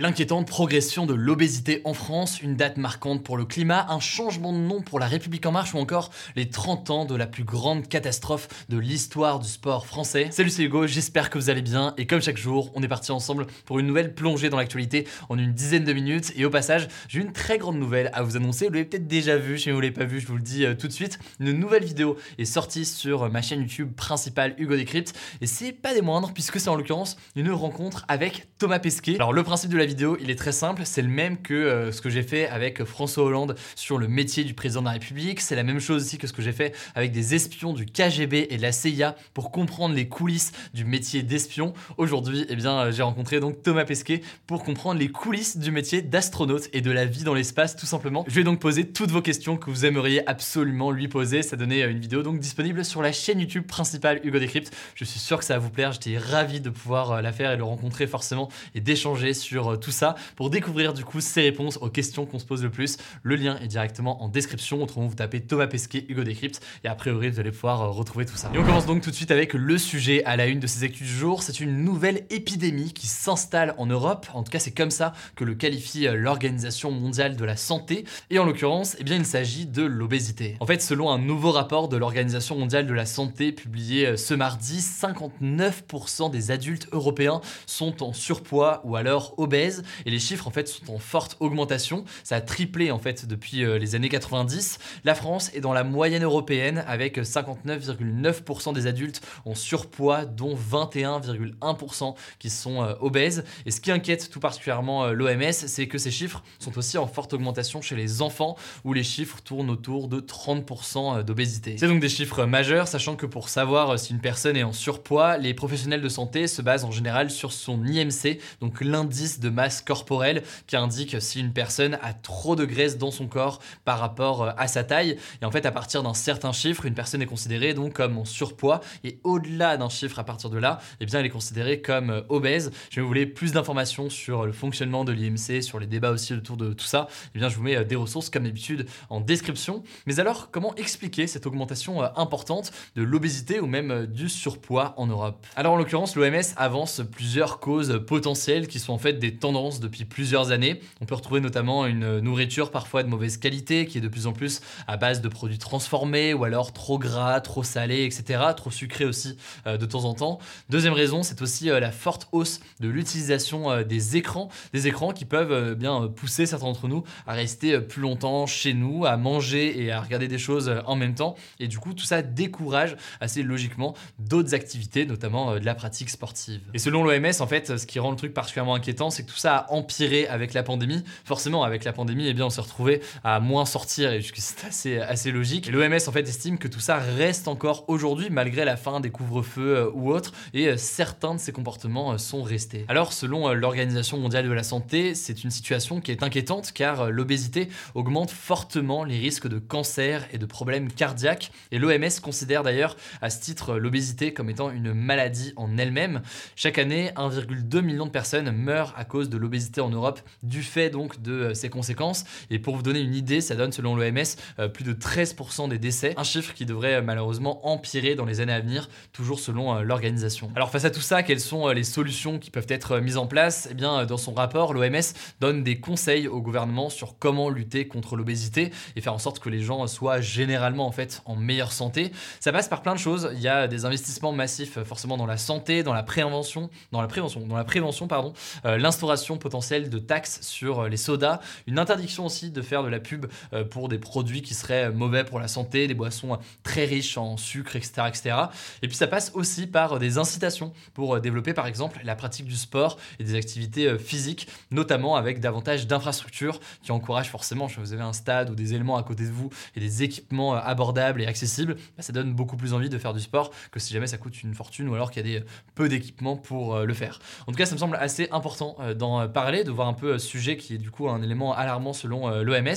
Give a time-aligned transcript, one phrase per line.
[0.00, 4.56] L'inquiétante progression de l'obésité en France, une date marquante pour le climat, un changement de
[4.56, 7.86] nom pour la République en marche ou encore les 30 ans de la plus grande
[7.86, 10.28] catastrophe de l'histoire du sport français.
[10.30, 13.12] Salut c'est Hugo, j'espère que vous allez bien et comme chaque jour, on est parti
[13.12, 16.88] ensemble pour une nouvelle plongée dans l'actualité en une dizaine de minutes et au passage,
[17.08, 19.80] j'ai une très grande nouvelle à vous annoncer, vous l'avez peut-être déjà vu, si vous
[19.82, 22.46] l'avez pas vu, je vous le dis euh, tout de suite, une nouvelle vidéo est
[22.46, 26.70] sortie sur ma chaîne YouTube principale Hugo Décrypte et c'est pas des moindres puisque c'est
[26.70, 29.16] en l'occurrence une rencontre avec Thomas Pesquet.
[29.16, 31.90] Alors le principe de la vidéo, il est très simple, c'est le même que euh,
[31.90, 35.40] ce que j'ai fait avec François Hollande sur le métier du président de la République,
[35.40, 38.46] c'est la même chose aussi que ce que j'ai fait avec des espions du KGB
[38.50, 41.72] et de la CIA pour comprendre les coulisses du métier d'espion.
[41.96, 46.02] Aujourd'hui, eh bien, euh, j'ai rencontré donc Thomas Pesquet pour comprendre les coulisses du métier
[46.02, 48.24] d'astronaute et de la vie dans l'espace tout simplement.
[48.28, 51.42] Je vais donc poser toutes vos questions que vous aimeriez absolument lui poser.
[51.42, 54.72] Ça donnait euh, une vidéo donc disponible sur la chaîne YouTube principale Hugo Décrypte.
[54.94, 55.90] Je suis sûr que ça va vous plaire.
[55.90, 59.90] J'étais ravi de pouvoir la faire et le rencontrer forcément et d'échanger sur euh, tout
[59.90, 62.96] ça pour découvrir du coup ses réponses aux questions qu'on se pose le plus.
[63.22, 64.82] Le lien est directement en description.
[64.82, 68.26] Autrement, vous tapez Thomas Pesquet Hugo Décrypte et a priori vous allez pouvoir euh, retrouver
[68.26, 68.50] tout ça.
[68.54, 70.84] Et on commence donc tout de suite avec le sujet à la une de ces
[70.84, 71.42] actus du jour.
[71.42, 74.26] C'est une nouvelle épidémie qui s'installe en Europe.
[74.34, 78.04] En tout cas, c'est comme ça que le qualifie euh, l'Organisation mondiale de la santé.
[78.30, 80.56] Et en l'occurrence, eh bien, il s'agit de l'obésité.
[80.60, 84.78] En fait, selon un nouveau rapport de l'Organisation mondiale de la santé publié ce mardi,
[84.78, 89.59] 59% des adultes européens sont en surpoids ou alors obèses.
[89.68, 92.04] Et les chiffres, en fait, sont en forte augmentation.
[92.24, 94.78] Ça a triplé, en fait, depuis euh, les années 90.
[95.04, 102.14] La France est dans la moyenne européenne avec 59,9% des adultes en surpoids, dont 21,1%
[102.38, 103.44] qui sont euh, obèses.
[103.66, 107.06] Et ce qui inquiète tout particulièrement euh, l'OMS, c'est que ces chiffres sont aussi en
[107.06, 111.76] forte augmentation chez les enfants, où les chiffres tournent autour de 30% euh, d'obésité.
[111.78, 115.38] C'est donc des chiffres majeurs, sachant que pour savoir si une personne est en surpoids,
[115.38, 119.80] les professionnels de santé se basent en général sur son IMC, donc l'indice de masse
[119.82, 124.54] corporelle, qui indique si une personne a trop de graisse dans son corps par rapport
[124.56, 125.16] à sa taille.
[125.42, 128.24] Et en fait, à partir d'un certain chiffre, une personne est considérée donc comme en
[128.24, 132.10] surpoids, et au-delà d'un chiffre à partir de là, eh bien, elle est considérée comme
[132.10, 132.70] euh, obèse.
[132.90, 136.56] Si vous voulez plus d'informations sur le fonctionnement de l'IMC, sur les débats aussi autour
[136.56, 139.82] de tout ça, eh bien, je vous mets euh, des ressources comme d'habitude en description.
[140.06, 144.94] Mais alors, comment expliquer cette augmentation euh, importante de l'obésité ou même euh, du surpoids
[144.96, 145.46] en Europe?
[145.56, 150.04] Alors, en l'occurrence, l'OMS avance plusieurs causes potentielles qui sont en fait des tendances depuis
[150.04, 150.80] plusieurs années.
[151.00, 154.32] On peut retrouver notamment une nourriture parfois de mauvaise qualité qui est de plus en
[154.32, 158.40] plus à base de produits transformés ou alors trop gras, trop salé, etc.
[158.56, 159.36] Trop sucré aussi
[159.66, 160.38] euh, de temps en temps.
[160.68, 165.12] Deuxième raison, c'est aussi euh, la forte hausse de l'utilisation euh, des écrans, des écrans
[165.12, 169.82] qui peuvent bien pousser certains d'entre nous à rester plus longtemps chez nous, à manger
[169.82, 171.34] et à regarder des choses en même temps.
[171.58, 176.60] Et du coup, tout ça décourage assez logiquement d'autres activités, notamment de la pratique sportive.
[176.74, 179.36] Et selon l'OMS, en fait, ce qui rend le truc particulièrement inquiétant, c'est que tout
[179.36, 181.04] ça a empiré avec la pandémie.
[181.24, 184.98] Forcément, avec la pandémie, eh bien, on s'est retrouvé à moins sortir et c'est assez,
[184.98, 185.70] assez logique.
[185.70, 189.76] L'OMS, en fait, estime que tout ça reste encore aujourd'hui, malgré la fin des couvre-feux
[189.76, 192.84] euh, ou autres, et euh, certains de ces comportements euh, sont restés.
[192.88, 197.68] Alors, selon l'Organisation mondiale de la santé, c'est une situation qui est inquiétante car l'obésité
[197.94, 201.52] augmente fortement les risques de cancer et de problèmes cardiaques.
[201.70, 206.22] Et l'OMS considère d'ailleurs à ce titre l'obésité comme étant une maladie en elle-même.
[206.56, 210.90] Chaque année, 1,2 million de personnes meurent à cause de l'obésité en Europe du fait
[210.90, 212.24] donc de euh, ses conséquences.
[212.50, 214.18] Et pour vous donner une idée, ça donne selon l'OMS
[214.58, 218.40] euh, plus de 13% des décès, un chiffre qui devrait euh, malheureusement empirer dans les
[218.40, 220.50] années à venir, toujours selon euh, l'organisation.
[220.54, 223.16] Alors face à tout ça, quelles sont euh, les solutions qui peuvent être euh, mises
[223.16, 223.68] en place?
[223.70, 225.00] Eh bien, euh, dans son rapport, l'OMS
[225.40, 229.48] donne des conseils au gouvernement sur comment lutter contre l'obésité et faire en sorte que
[229.48, 232.12] les gens soient généralement en fait en meilleure santé.
[232.40, 233.30] Ça passe par plein de choses.
[233.34, 237.00] Il y a des investissements massifs euh, forcément dans la santé, dans la prévention, dans
[237.00, 238.32] la prévention, dans la prévention pardon,
[238.64, 243.00] euh, l'instauration potentielle de taxes sur les sodas, une interdiction aussi de faire de la
[243.00, 243.26] pub
[243.70, 247.76] pour des produits qui seraient mauvais pour la santé, des boissons très riches en sucre,
[247.76, 248.36] etc., etc.
[248.82, 252.56] Et puis ça passe aussi par des incitations pour développer par exemple la pratique du
[252.56, 258.02] sport et des activités physiques, notamment avec davantage d'infrastructures qui encouragent forcément, si vous avez
[258.02, 261.76] un stade ou des éléments à côté de vous et des équipements abordables et accessibles,
[261.96, 264.42] bah, ça donne beaucoup plus envie de faire du sport que si jamais ça coûte
[264.42, 267.20] une fortune ou alors qu'il y a des peu d'équipements pour le faire.
[267.46, 270.26] En tout cas, ça me semble assez important d'en parler, de voir un peu ce
[270.26, 272.68] sujet qui est du coup un élément alarmant selon l'OMS.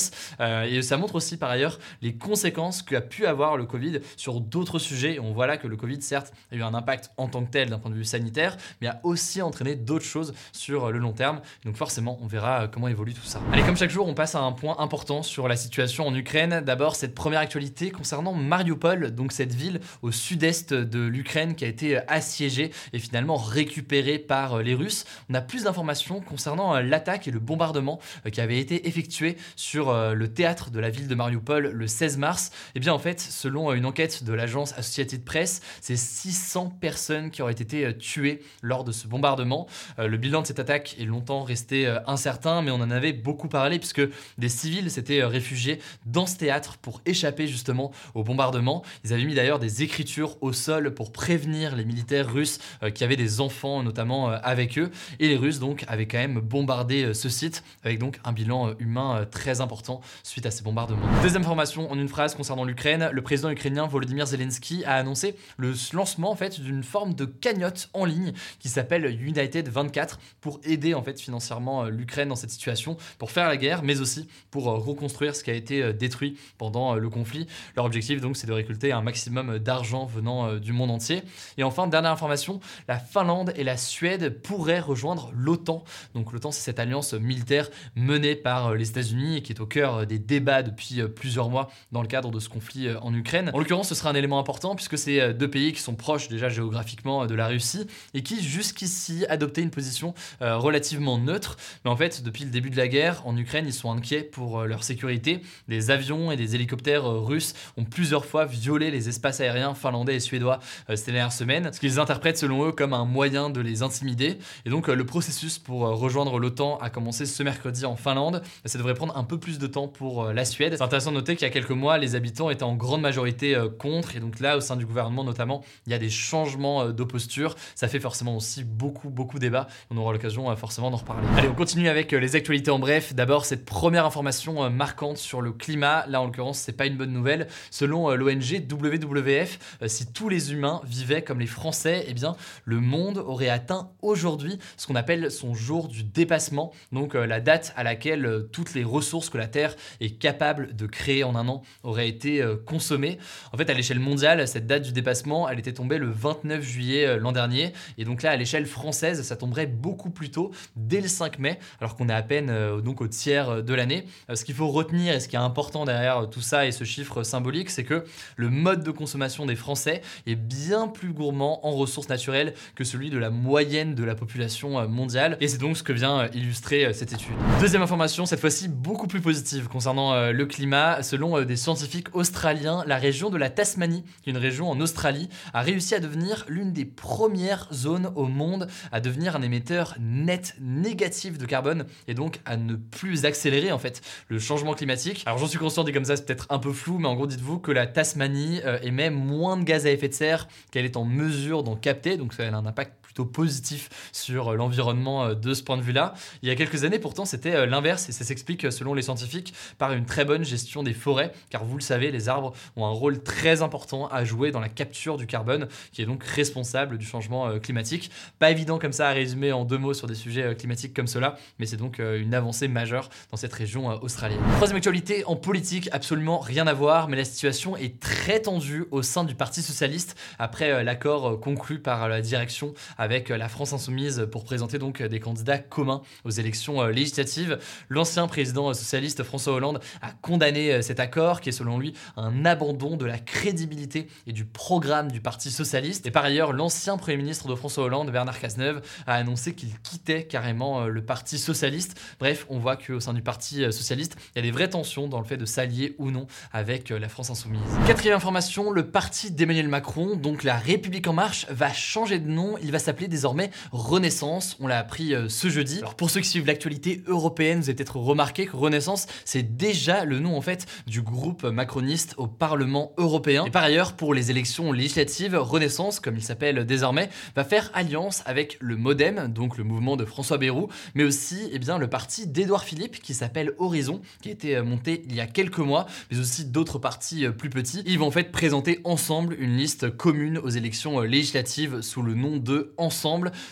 [0.68, 4.80] et ça montre aussi par ailleurs les conséquences qu'a pu avoir le Covid sur d'autres
[4.80, 5.20] sujets.
[5.20, 7.70] on voit là que le Covid, certes, a eu un impact en tant que tel
[7.70, 11.42] d'un point de vue sanitaire, mais a aussi entraîné d'autres choses sur le long terme.
[11.66, 13.42] Donc forcément, on verra comment évolue tout ça.
[13.52, 16.62] Allez, comme chaque jour, on passe à un point important sur la situation en Ukraine.
[16.66, 21.68] D'abord, cette première actualité concernant Mariupol, donc cette ville au sud-est de l'Ukraine qui a
[21.68, 25.06] été assiégée et finalement récupérée par les Russes.
[25.30, 28.00] On a plus d'informations concernant l'attaque et le bombardement
[28.32, 32.52] qui avait été effectué sur le théâtre de la ville de Mariupol le 16 mars.
[32.54, 37.32] Et eh bien en fait, selon une enquête de l'agence Associated Press, c'est 600 personnes
[37.32, 39.68] qui auraient été tuées lors de ce bombardement.
[39.98, 43.80] Le bilan de cette attaque est longtemps resté incertain, mais on en avait beaucoup parlé
[43.80, 44.02] puisque
[44.38, 48.84] des civils s'étaient réfugiés dans ce théâtre pour échapper justement au bombardement.
[49.04, 52.60] Ils avaient mis d'ailleurs des écritures au sol pour prévenir les militaires russes
[52.94, 54.92] qui avaient des enfants notamment avec eux.
[55.20, 59.26] Et les Russes donc avaient quand même bombardé ce site avec donc un bilan humain
[59.30, 61.06] très important suite à ces bombardements.
[61.22, 65.74] Deuxième information en une phrase concernant l'Ukraine, le président ukrainien Volodymyr Zelensky a annoncé le
[65.94, 70.94] lancement en fait d'une forme de cagnotte en ligne qui s'appelle United 24 pour aider
[70.94, 75.36] en fait financièrement l'Ukraine dans cette situation, pour faire la guerre, mais aussi pour reconstruire
[75.36, 77.48] ce qui a été détruit pendant le conflit.
[77.76, 81.22] Leur objectif donc c'est de récolter un maximum d'argent venant du monde entier.
[81.58, 85.83] Et enfin, dernière information, la Finlande et la Suède pourraient rejoindre l'OTAN.
[86.14, 90.06] Donc l'OTAN c'est cette alliance militaire menée par les États-Unis et qui est au cœur
[90.06, 93.52] des débats depuis plusieurs mois dans le cadre de ce conflit euh, en Ukraine.
[93.54, 96.28] En l'occurrence, ce sera un élément important puisque c'est euh, deux pays qui sont proches
[96.28, 101.58] déjà géographiquement euh, de la Russie et qui jusqu'ici adoptaient une position relativement neutre.
[101.84, 104.64] Mais en fait, depuis le début de la guerre en Ukraine, ils sont inquiets pour
[104.64, 105.42] leur sécurité.
[105.68, 110.20] Des avions et des hélicoptères russes ont plusieurs fois violé les espaces aériens finlandais et
[110.20, 110.60] suédois
[110.96, 114.38] ces dernières semaines, ce qu'ils interprètent selon eux comme un moyen de les intimider.
[114.66, 118.42] Et donc le processus pour rejoindre l'OTAN a commencé ce mercredi en Finlande.
[118.66, 120.76] Ça devrait prendre un peu plus de temps pour la Suède.
[120.78, 123.56] C'est intéressant de noter qu'il y a quelques mois, les habitants étaient en grande majorité
[123.56, 124.16] euh, contre.
[124.16, 127.04] Et donc là, au sein du gouvernement notamment, il y a des changements euh, de
[127.04, 127.56] posture.
[127.76, 129.68] Ça fait forcément aussi beaucoup, beaucoup débat.
[129.90, 131.28] On aura l'occasion euh, forcément d'en reparler.
[131.38, 133.14] Allez, on continue avec les actualités en bref.
[133.14, 136.06] D'abord, cette première information marquante sur le climat.
[136.08, 137.48] Là, en l'occurrence, c'est pas une bonne nouvelle.
[137.72, 142.36] Selon l'ONG WWF, si tous les humains vivaient comme les Français, eh bien,
[142.66, 145.54] le monde aurait atteint aujourd'hui ce qu'on appelle son
[145.90, 146.72] du dépassement.
[146.92, 151.24] Donc, la date à laquelle toutes les ressources que la Terre est capable de créer
[151.24, 153.18] en un an aurait été euh, consommée.
[153.52, 157.06] En fait, à l'échelle mondiale, cette date du dépassement, elle était tombée le 29 juillet
[157.06, 157.74] euh, l'an dernier.
[157.98, 161.60] Et donc là, à l'échelle française, ça tomberait beaucoup plus tôt, dès le 5 mai,
[161.80, 164.06] alors qu'on est à peine euh, donc au tiers de l'année.
[164.34, 167.24] Ce qu'il faut retenir et ce qui est important derrière tout ça et ce chiffre
[167.24, 168.06] symbolique, c'est que
[168.36, 173.10] le mode de consommation des Français est bien plus gourmand en ressources naturelles que celui
[173.10, 175.38] de la moyenne de la population mondiale.
[175.40, 177.36] Et c'est donc ce que vient illustrer cette étude.
[177.60, 181.04] Deuxième information, cette fois-ci beaucoup plus positive concernant le climat.
[181.04, 185.94] Selon des scientifiques australiens, la région de la Tasmanie, une région en Australie, a réussi
[185.94, 191.46] à devenir l'une des premières zones au monde à devenir un émetteur net négatif de
[191.46, 195.22] carbone et donc à ne plus accélérer en fait le changement climatique.
[195.28, 197.28] Alors j'en suis conscient, dit comme ça, c'est peut-être un peu flou, mais en gros
[197.28, 200.98] dites-vous que la Tasmanie euh, émet moins de gaz à effet de serre qu'elle est
[200.98, 205.54] en mesure d'en capter, donc ça a un impact positif sur euh, l'environnement euh, de
[205.54, 206.14] ce point de vue-là.
[206.42, 209.94] Il y a quelques années pourtant c'était l'inverse et ça s'explique selon les scientifiques par
[209.94, 213.22] une très bonne gestion des forêts car vous le savez, les arbres ont un rôle
[213.22, 217.48] très important à jouer dans la capture du carbone, qui est donc responsable du changement
[217.48, 218.12] euh, climatique.
[218.40, 221.08] Pas évident comme ça à résumer en deux mots sur des sujets euh, climatiques comme
[221.08, 224.40] cela, mais c'est donc euh, une avancée majeure dans cette région australienne.
[224.56, 229.02] Troisième actualité, en politique, absolument rien à voir, mais la situation est très tendue au
[229.02, 234.44] sein du Parti Socialiste après l'accord conclu par la direction avec la France Insoumise pour
[234.44, 237.60] présenter donc des candidats communs aux élections législatives.
[237.90, 242.98] L'ancien président socialiste François Hollande a condamné cet accord qui est selon lui un abandon
[242.98, 246.06] de la crédibilité et du programme du Parti Socialiste.
[246.06, 250.26] Et par ailleurs, l'ancien Premier ministre de François Hollande, Bernard Cazeneuve, a annoncé qu'il quittait
[250.26, 252.00] carrément euh, le Parti Socialiste.
[252.20, 255.08] Bref, on voit qu'au sein du Parti euh, Socialiste, il y a des vraies tensions
[255.08, 257.62] dans le fait de s'allier ou non avec euh, la France Insoumise.
[257.86, 262.56] Quatrième information, le parti d'Emmanuel Macron, donc la République En Marche, va changer de nom.
[262.62, 264.56] Il va s'appeler désormais Renaissance.
[264.60, 265.80] On l'a appris euh, ce jeudi.
[265.80, 270.06] Alors pour ceux qui suivent l'actualité européenne, vous avez peut-être remarqué que Renaissance, c'est déjà
[270.06, 273.46] le nom en fait du groupe macroniste au Parlement européen.
[273.46, 278.22] Et par ailleurs, pour les élections législatives, Renaissance, comme il s'appelle désormais, va faire alliance
[278.28, 282.28] avec le MoDem, donc le mouvement de François Bayrou, mais aussi eh bien, le parti
[282.28, 285.88] d'Édouard Philippe qui s'appelle Horizon, qui a été euh, monté il y a quelques mois,
[286.12, 287.82] mais aussi d'autres partis euh, plus petits.
[287.88, 292.38] Ils vont en fait présenter ensemble une liste commune aux élections législatives sous le nom
[292.38, 292.74] de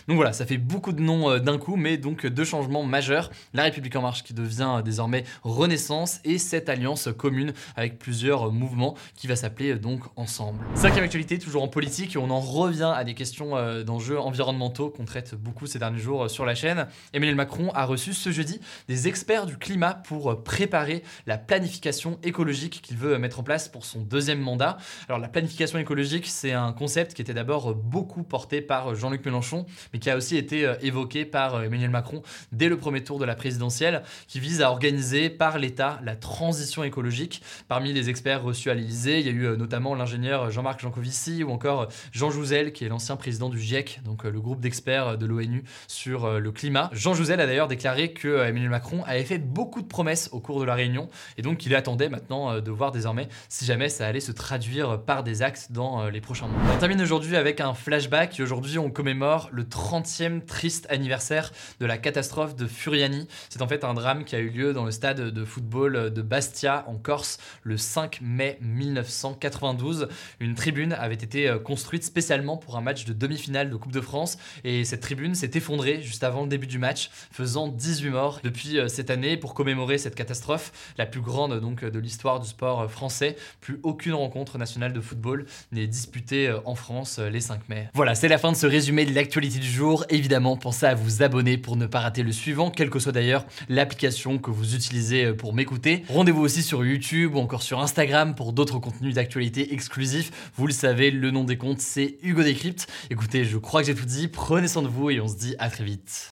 [0.07, 3.29] Donc voilà, ça fait beaucoup de noms d'un coup, mais donc deux changements majeurs.
[3.53, 8.95] La République en marche qui devient désormais Renaissance et cette alliance commune avec plusieurs mouvements
[9.15, 10.59] qui va s'appeler donc Ensemble.
[10.75, 15.05] Cinquième actualité, toujours en politique, on en revient à des questions euh, d'enjeux environnementaux qu'on
[15.05, 16.87] traite beaucoup ces derniers jours euh, sur la chaîne.
[17.13, 22.81] Emmanuel Macron a reçu ce jeudi des experts du climat pour préparer la planification écologique
[22.81, 24.77] qu'il veut mettre en place pour son deuxième mandat.
[25.07, 29.65] Alors la planification écologique, c'est un concept qui était d'abord beaucoup porté par Jean-Luc Mélenchon,
[29.93, 33.25] mais qui a aussi été euh, évoqué par Emmanuel Macron dès le premier tour de
[33.25, 37.41] la présidentielle, qui vise à organiser par l'État la transition écologique.
[37.67, 41.51] Parmi les experts reçus à l'Élysée, il y a eu notamment l'ingénieur Jean-Marc Jancovici ou
[41.51, 45.63] encore Jean Jouzel, qui est l'ancien président du GIEC, donc le groupe d'experts de l'ONU
[45.87, 46.89] sur le climat.
[46.93, 50.59] Jean Jouzel a d'ailleurs déclaré que Emmanuel Macron avait fait beaucoup de promesses au cours
[50.59, 54.19] de la réunion et donc il attendait maintenant de voir désormais si jamais ça allait
[54.19, 56.61] se traduire par des actes dans les prochains mois.
[56.73, 58.39] On termine aujourd'hui avec un flashback.
[58.41, 63.27] Aujourd'hui, on commémore le 30e triste anniversaire de la catastrophe de Furiani.
[63.49, 66.21] C'est en fait un drame qui a eu lieu dans le stade de football de
[66.21, 70.07] Bastia en Corse le 5 mai 1992.
[70.39, 74.01] Une tribune avait été euh, construite spécialement pour un match de demi-finale de Coupe de
[74.01, 78.39] France et cette tribune s'est effondrée juste avant le début du match, faisant 18 morts.
[78.43, 82.47] Depuis euh, cette année, pour commémorer cette catastrophe, la plus grande donc de l'histoire du
[82.47, 87.67] sport français, plus aucune rencontre nationale de football n'est disputée euh, en France les 5
[87.67, 87.89] mai.
[87.95, 90.05] Voilà, c'est la fin de ce résumé de l'actualité du jour.
[90.09, 93.45] Évidemment, pensez à vous abonner pour ne pas rater le suivant, quelle que soit d'ailleurs
[93.69, 96.03] l'application que vous utilisez pour m'écouter.
[96.09, 100.51] Rendez-vous aussi sur YouTube ou encore sur Instagram pour d'autres contenus d'actualité exclusifs.
[100.55, 102.87] Vous le savez, le nom des comptes, c'est Hugo Décrypte.
[103.09, 104.27] Écoutez, je crois que j'ai tout dit.
[104.27, 106.29] Prenez soin de vous et on se dit à très vite.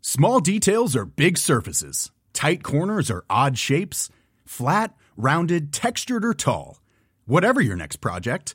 [0.00, 2.10] Small details are big surfaces.
[2.32, 4.08] Tight corners are odd shapes.
[4.46, 6.80] Flat, rounded, textured or tall.
[7.26, 8.54] Whatever your next project,